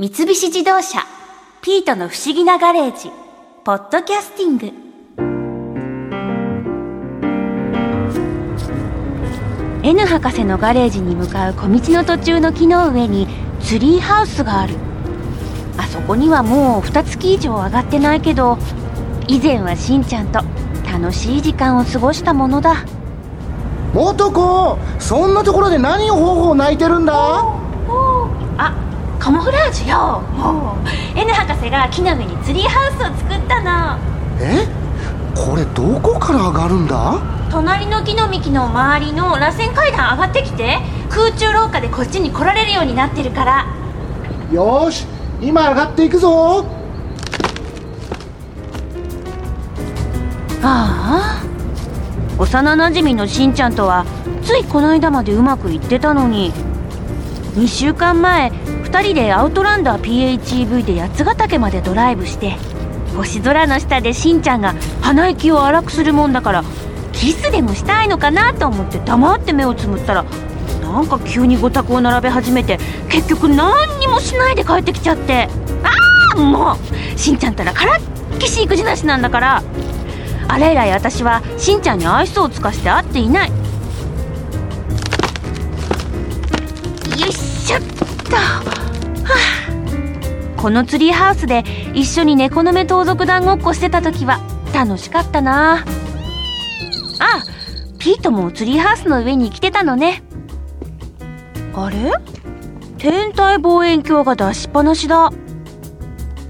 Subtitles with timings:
[0.00, 1.00] 三菱自動車
[1.60, 3.12] 「ピートの不思議なガレージ」
[3.64, 4.72] 「ポッドキャスティング」
[9.86, 13.28] N 博士のガレージに向かう小道の途中の木の上に
[13.60, 14.74] ツリーハウスがある。
[15.76, 18.56] あそこにはもう2月以上上がってないけど
[19.28, 20.40] 以前はしんちゃんと
[20.90, 22.76] 楽しい時間を過ごしたものだ。
[23.92, 27.12] 元子そんなところで何をほうほう泣いてるんだ？
[28.56, 28.72] あ
[29.20, 30.22] カモフラージュよ。
[31.14, 33.98] N 博士が木の上にツリーハウスを作ったの。
[34.40, 34.66] え？
[35.36, 37.20] これどこから上がるんだ？
[37.50, 40.78] 隣の木の幹の周りの螺旋階段上がってきて
[41.10, 43.66] 空中廊下でこっちに来られるようになってるから。
[44.50, 45.06] よーし
[45.42, 46.64] 今上がっていくぞ。
[50.62, 51.44] ああ。
[52.38, 54.06] 幼なじみのしんちゃんとは
[54.42, 56.54] ついこの間までうまくいってたのに。
[57.50, 58.52] 2週間前
[58.90, 62.56] 2人でアウトランダー PHEV で八ヶ岳までドライブして
[63.16, 66.64] 星空の下でしんちゃんが鼻息を荒くするもんだから
[67.12, 70.24] キスでもしたいのかなと思って黙って目をつむったら
[70.82, 75.48] なんか急にごたくを並べ始めて結局何にもしないで帰ってきちゃって。
[75.84, 75.90] あ
[76.36, 76.76] あも
[77.14, 78.00] うしんちゃんったらからっ
[78.38, 79.62] きし育児なしなんだから。
[80.48, 83.48] あれ以来私はしんちゃんに愛想を尽かして会っていない。
[83.48, 83.54] よ
[87.28, 88.79] いしょっと、
[90.56, 91.64] このツリーハウスで
[91.94, 94.40] 一緒に猫の目盗賊団ごっこしてた時は
[94.74, 95.84] 楽しかったな。
[97.18, 97.44] あ
[97.98, 100.22] ピートもツリーハウスの上に来てたのね。
[101.74, 102.12] あれ？
[102.98, 105.30] 天体望遠鏡が出しっぱなしだ。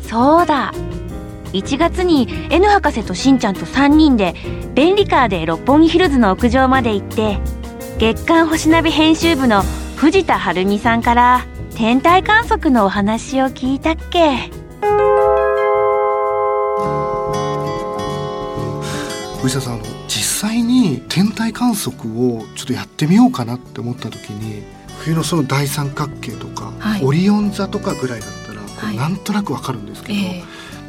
[0.01, 0.73] そうだ。
[1.53, 4.35] 1月に N 博士としんちゃんと3人で
[4.75, 7.39] 便利カーで六本木ヒルズの屋上まで行って
[7.99, 9.63] 月刊星ナビ編集部の
[9.97, 11.47] 藤田晴美さんから
[11.81, 14.51] 天体観測のお話を聞いたっけ？
[19.41, 24.63] 藤田さん実際に天体観測をちょっとやってみようかなって思った時に
[24.99, 27.03] 冬のその大三角形とか、はい。
[27.03, 28.97] オリオン座とかぐらいだったら、はい。
[28.99, 30.45] なんとなくわかるんですけど、ええ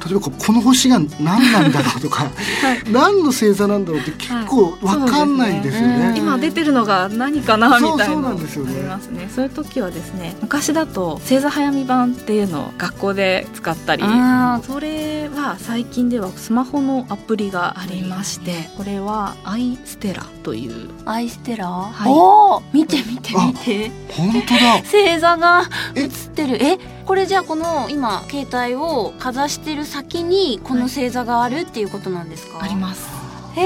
[0.05, 2.31] 例えばこの星が何なんだろうとか、
[2.91, 6.05] 何の星座なんだろうって結構わかんないんですよね。
[6.05, 8.73] はい今出てるのが何かなみたいなそうそうなんですよね。
[8.75, 9.29] ありますね。
[9.33, 20.89] そういう時はですね昔だと星座早見版っていうのを学校で使ったりあそれは最近ではスマホのアプリがありましてこれはアイステラという。
[21.05, 22.11] アイステラ、はい。
[22.11, 23.91] おお見て見て見て。
[24.11, 24.77] 本当だ。
[24.83, 25.63] 星座が
[25.95, 26.01] え？
[26.01, 26.63] 映ってる。
[26.63, 26.79] え？
[27.05, 33.09] これじゃあこの今携帯をかざしてる先にこの星座があるっていうことなんですか、あります。
[33.55, 33.61] へ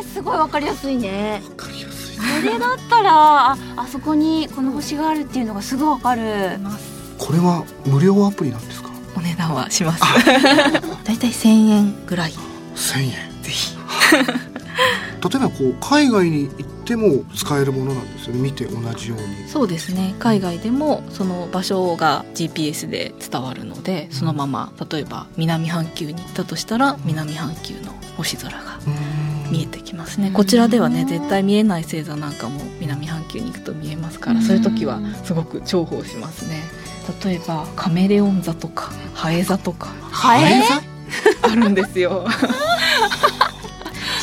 [0.00, 1.42] えすごいわかりやすいね。
[1.48, 2.16] わかりやすい。
[2.16, 6.58] それだったらああそこにこの星があるっていうのがすぐわかる。
[6.60, 6.92] ます。
[7.18, 8.90] これは無料アプリなんですか？
[9.16, 10.00] お値段はします。
[10.00, 12.32] だいたい1000円ぐらい。
[12.74, 13.10] 千円。
[13.42, 13.76] ぜひ。
[14.12, 14.26] 例
[15.36, 18.40] えばこう海外に行っても使えるものなんですよね。
[18.40, 19.48] 見て同じように。
[19.48, 20.14] そうですね。
[20.18, 28.78] 海外でもその場所が GPS で伝わるのでそのまま例えば南半球に行ったとしたら南半球の星空が
[29.50, 30.30] 見えてきますね。
[30.32, 36.62] こちらではね絶対見えない星座なんかも南半球に行くと見えますからそういう時はすごく重宝しますね。
[37.24, 39.88] 例えばカメレオン座とかハエ座とか。
[40.10, 40.62] ハエ？
[41.42, 42.26] あるんですよ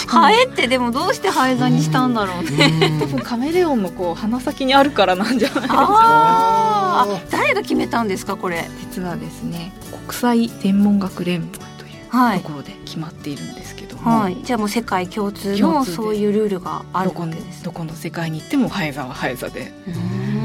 [0.10, 5.76] ハエってでもどうしてハエ座にしたんだろうね多分カメレオンのこう鼻先にあるからなんじゃないですか。
[5.80, 7.16] あー。
[7.16, 8.68] あ誰が決めたんですかこれ？
[8.82, 9.72] 実はですね
[10.08, 11.48] 国際天文学連盟
[11.78, 12.40] というはい。
[12.42, 14.38] ところで決まっているんですけども、はい。
[14.44, 19.72] じゃあもう世界共通のそういうルールがあるどこのわけですどこの世界に行ってもハエ座はハエ座で。
[19.88, 20.39] うーん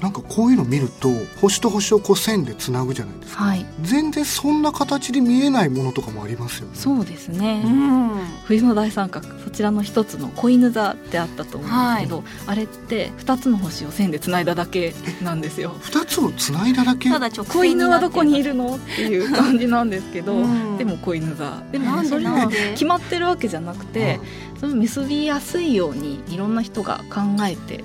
[0.00, 1.08] なんかこういうの見ると
[1.40, 3.44] 星と星をこう線でつなぐじゃないですか。
[3.44, 3.66] はい。
[3.82, 6.74] 全然そんな形で見えないものとかもありますよね。
[6.74, 8.10] そうですね、うん。
[8.44, 15.74] 冬の大三角そちらの一つの子犬座ってあったと思うんですけど、あれって二つの星を線でつないだだけなんですよ。
[15.80, 17.08] 二つをつないだだけ？
[17.10, 20.78] ただ直子犬はどこにいるるのっていう感じなんですけど、うん。
[20.78, 21.62] でも子犬座。
[21.72, 22.70] でもなんでねそれはなんで？
[22.72, 24.20] 決まってるわけじゃなくて
[24.60, 27.82] それを結びやすいようにいろんな人が考えて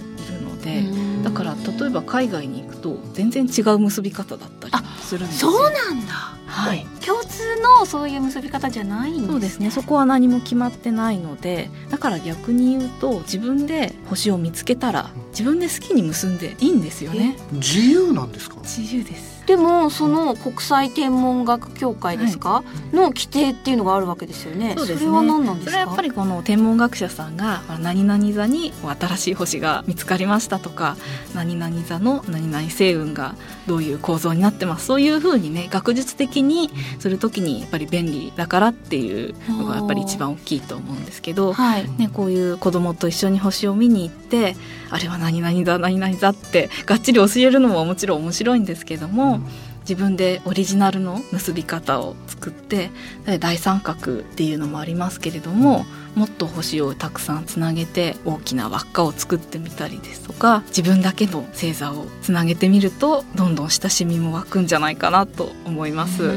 [0.60, 5.52] ので、だから例えば海外に行くと全然違う結び方だったりするんですよ。
[5.52, 6.14] そうなんだ。
[6.46, 6.86] はい。
[7.06, 7.28] 共通
[7.62, 9.72] のそういう結び方じゃないんですそうですね。
[9.72, 17.38] そこは何も決まってないのでだから逆に言うと自分で星を見つけたら自分で好きに結んでいいんですよね。
[17.54, 18.58] 自由なんですか？
[18.64, 22.64] 自由ですでもその国際天文学協会ですか、
[22.94, 24.76] の規定っていうのがあるわけですよね。
[24.78, 25.00] そね。
[25.00, 25.72] れは何なんですか？
[25.72, 30.98] それはやっぱりこの天文学者さんが何々座に新しい星が見つかりましたとか
[31.34, 33.34] 何々座の何々星雲が
[33.66, 34.86] どういう構造になってます。
[34.86, 36.70] そういうふうにね学術的に
[37.00, 41.90] するときにやっぱり便利だからっていうのがやっぱり一番大きいと思うんですけど、はい。
[41.98, 44.56] ね、こういう子供と一緒に星を見に行って
[44.92, 49.39] あれは何々だ何々だってがっちり教えるのももちろん面白いんですけども、
[49.82, 52.92] 自分でオリジナルの結び方を作って
[53.40, 66.30] 大三角っていうのもありますけれどももっと星をたくさんつなげて大きな輪っかを作ってみたりですとか自分だけの星座をつなげてみるとどんどん親しみも湧くんじゃないかなと思います。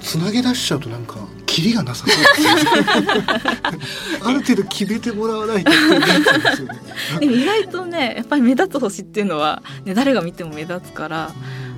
[0.00, 1.16] つなげ出しちゃうとなんか
[1.60, 2.16] キリがなさそう。
[2.16, 3.80] ですよね
[4.22, 5.76] ある程度決めてもらわないとね。
[7.20, 11.32] でも意外とねやっぱり目立つ星っていうのは、ね、誰が見ても目立つから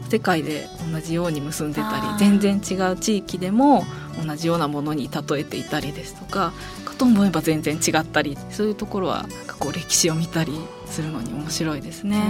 [0.09, 3.85] 世界で同じように結んでたり全然違う地域でも
[4.25, 6.53] 同じようなものに例えていたりですとか
[6.85, 9.27] かと思えば全然違ったりそういうところは
[9.59, 10.53] こう歴史を見たり
[10.87, 12.23] するのに面白いですね。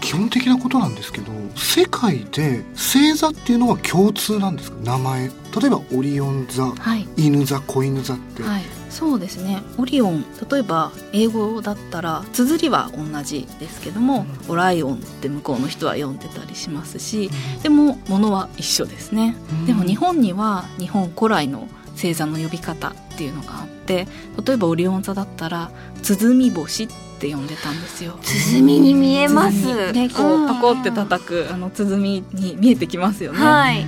[0.00, 4.78] 基本的なことなんですけど世界で星座っていうのは共通なんですか？
[4.82, 5.26] 名前。
[5.28, 7.06] 例えばオリオン座はい。
[7.16, 9.62] 犬座子犬座って、はい、そうですね。
[9.76, 17.30] オリオン例えば英語だったら綴りは同じですけども、オライオンって向こうの人は読んでたりしますし
[17.62, 19.66] でも物は一緒ですね、うん。
[19.66, 24.06] でも日本には日本古来の星座の呼び方っていうのがあって
[24.42, 25.70] 例えばオリオン座だったら
[26.02, 26.94] 鼓星って
[27.30, 28.18] 呼んでたんですよ。
[28.22, 29.56] 鼓に見えます。
[29.58, 32.24] 鼓ねこうパコって叩くあの鼓に
[32.58, 33.86] 見えてきますよね、はい、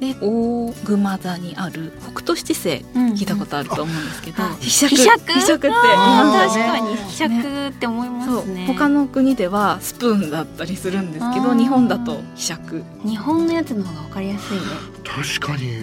[0.00, 5.68] で大熊座にある北斗七星うん聞いたことあると思うんですけど、あ飛車飛車飛車って。
[5.68, 8.66] 確かに飛尺って思いますね。
[8.66, 14.62] 他の国ではスプーンだったりするんですけど日本だと飛尺日本のやつの方が分かりやすいね。
[15.04, 15.82] 確かに。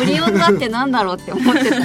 [0.00, 1.76] オリオン座ってなんだろうって思ってた。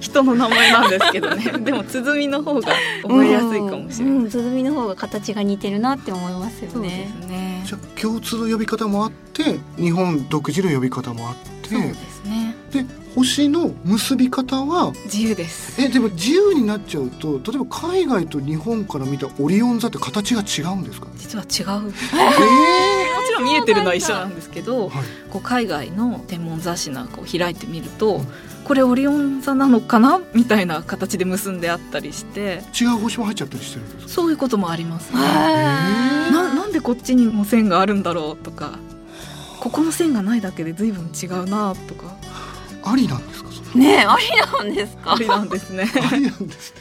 [0.00, 1.44] 人の名前なんですけどね。
[1.60, 2.72] でも鼓の方が
[3.02, 7.62] 覚えやすいかもしれない、うん、鼓の方が形が似てるなって思いますよそうでねすね。
[7.66, 12.54] じゃあ共通の呼び方もあって日本独自の呼び方もあってそうですね。
[12.72, 12.84] で
[13.14, 15.80] 星の結び方は自由です。
[15.82, 21.08] えでも自由になっちゃうと例えば海外と日本から見たオリオン座って形が違うんですか？
[21.16, 21.82] 実は違う。
[21.86, 25.06] もえちろん見えてるのは一緒なんですけどーはい。
[25.30, 28.22] こう海外の天文雑誌なんかを開いてみると
[28.64, 34.08] これオリオン座なのかなみたいな形で結んであったりして違う星も入っちゃったりしてるんですか？
[34.12, 35.12] そういうこともあります。
[35.12, 38.78] ねななんでこっちにも線があるんだろうとか
[39.60, 42.16] ここの線がないだけで随分違うなとか。
[42.82, 44.24] ありなんですかそれねえあり
[44.64, 45.12] なんですか？
[45.12, 45.84] ありなんですね。
[46.10, 46.80] ありなんですね。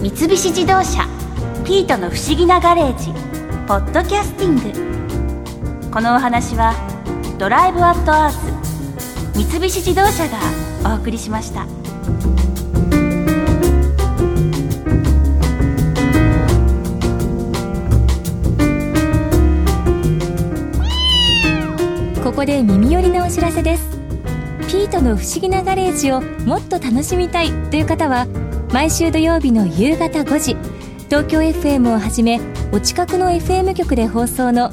[0.00, 1.06] 三菱自動車
[1.64, 3.12] ピートの不思議なガレージ
[3.68, 5.90] ポッドキャスティング。
[5.90, 6.72] このお話は
[7.38, 11.66] ドライブアットアース三菱自動車がお送りしました。
[22.24, 23.96] ここで耳寄りなお知らせです。
[24.68, 28.26] ピートの不思議なガレージをもっと楽しみたいという方は
[28.72, 30.56] 毎週土曜日の夕方5時
[31.08, 32.40] 東京 FM をはじめ
[32.72, 34.72] お近くの FM 局で放送の